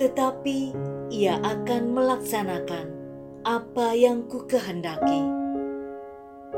tetapi 0.00 0.72
ia 1.12 1.36
akan 1.44 1.92
melaksanakan 1.92 2.86
apa 3.44 3.92
yang 3.92 4.24
ku 4.24 4.48
kehendaki 4.48 5.20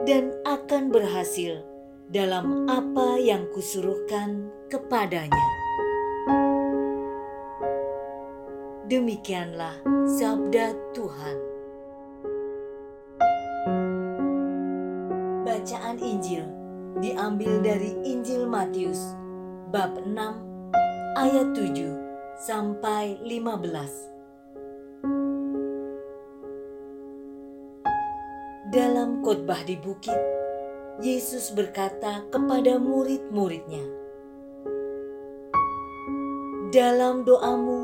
dan 0.07 0.31
akan 0.47 0.95
berhasil 0.95 1.67
dalam 2.15 2.71
apa 2.71 3.19
yang 3.19 3.43
kusuruhkan 3.51 4.47
kepadanya. 4.71 5.51
Demikianlah 8.87 9.90
sabda 10.09 10.73
Tuhan. 10.97 11.37
Bacaan 15.45 15.97
Injil 16.01 16.47
diambil 17.05 17.61
dari 17.61 17.93
Injil 18.07 18.49
Matius 18.49 19.01
bab 19.69 19.97
6 20.01 20.17
ayat 21.21 21.53
7 21.53 21.93
sampai 22.41 23.21
15. 23.25 24.09
Dalam 28.71 29.25
khotbah 29.27 29.67
di 29.67 29.75
bukit, 29.75 30.15
Yesus 31.01 31.51
berkata 31.57 32.23
kepada 32.29 32.77
murid-muridnya, 32.77 33.83
"Dalam 36.71 37.25
doamu, 37.25 37.80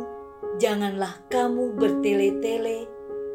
janganlah 0.56 1.20
kamu 1.28 1.76
bertele-tele 1.76 2.88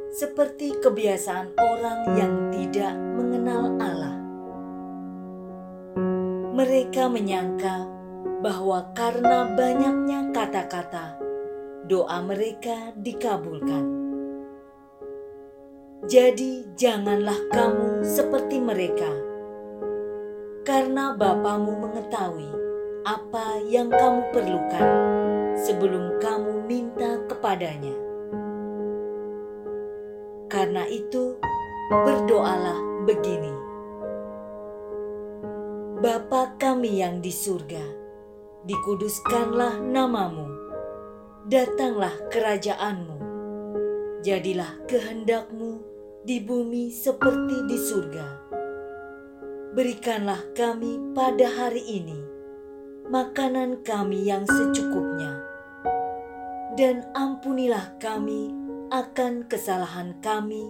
seperti 0.09 0.74
kebiasaan 0.82 1.54
orang 1.56 2.00
yang 2.18 2.34
tidak 2.50 2.98
mengenal 2.98 3.64
Allah. 3.78 4.18
Mereka 6.52 7.08
menyangka 7.08 7.86
bahwa 8.42 8.90
karena 8.98 9.54
banyaknya 9.54 10.34
kata-kata, 10.34 11.16
doa 11.86 12.18
mereka 12.26 12.92
dikabulkan. 12.98 14.02
Jadi, 16.10 16.66
janganlah 16.74 17.38
kamu 17.54 18.02
seperti 18.02 18.58
mereka, 18.58 19.14
karena 20.66 21.14
Bapamu 21.14 21.78
mengetahui 21.78 22.50
apa 23.06 23.62
yang 23.70 23.94
kamu 23.94 24.22
perlukan 24.34 24.90
sebelum 25.62 26.18
kamu 26.18 26.66
minta 26.66 27.22
kepadanya. 27.30 27.94
Karena 30.50 30.84
itu, 30.90 31.38
berdoalah 31.90 33.06
begini: 33.06 33.54
Bapa 36.02 36.58
kami 36.58 37.00
yang 37.00 37.22
di 37.22 37.32
surga, 37.32 37.86
dikuduskanlah 38.66 39.80
namamu, 39.80 40.50
datanglah 41.48 42.12
kerajaanmu, 42.34 43.18
jadilah 44.26 44.76
kehendakmu 44.90 45.80
di 46.26 46.42
bumi 46.42 46.90
seperti 46.90 47.58
di 47.70 47.78
surga. 47.78 48.28
Berikanlah 49.72 50.52
kami 50.52 51.16
pada 51.16 51.48
hari 51.48 51.80
ini 51.88 52.20
makanan 53.08 53.88
kami 53.88 54.28
yang 54.28 54.44
secukupnya 54.44 55.50
dan 56.81 57.06
ampunilah 57.14 57.94
kami 58.02 58.50
akan 58.90 59.46
kesalahan 59.46 60.18
kami, 60.18 60.66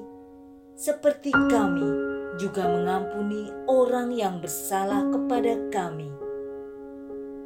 seperti 0.75 1.31
kami 1.31 1.87
juga 2.35 2.67
mengampuni 2.67 3.47
orang 3.71 4.11
yang 4.11 4.43
bersalah 4.43 5.07
kepada 5.07 5.55
kami. 5.71 6.11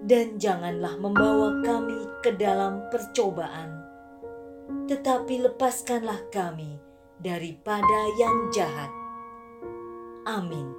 Dan 0.01 0.41
janganlah 0.41 0.97
membawa 0.97 1.61
kami 1.61 2.09
ke 2.25 2.33
dalam 2.41 2.81
percobaan, 2.89 3.85
tetapi 4.89 5.45
lepaskanlah 5.45 6.25
kami 6.33 6.81
daripada 7.21 7.99
yang 8.17 8.49
jahat. 8.49 8.89
Amin. 10.25 10.73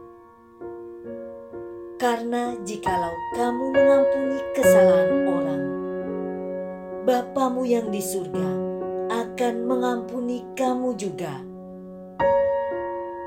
Karena 2.02 2.50
jikalau 2.66 3.14
kamu 3.38 3.64
mengampuni 3.70 4.38
kesalahan 4.58 5.25
Bapamu 7.06 7.62
yang 7.62 7.94
di 7.94 8.02
surga 8.02 8.50
akan 9.14 9.54
mengampuni 9.62 10.42
kamu 10.58 10.98
juga. 10.98 11.38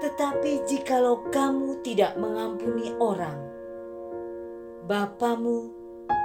Tetapi 0.04 0.68
jikalau 0.68 1.24
kamu 1.32 1.80
tidak 1.80 2.20
mengampuni 2.20 2.92
orang, 3.00 3.40
Bapamu 4.84 5.72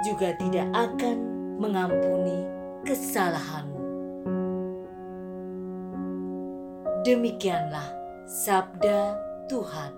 juga 0.03 0.35
tidak 0.35 0.67
akan 0.75 1.17
mengampuni 1.55 2.43
kesalahanmu. 2.83 3.83
Demikianlah 7.07 7.87
sabda 8.27 9.15
Tuhan. 9.47 9.95